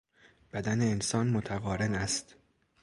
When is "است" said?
1.95-2.35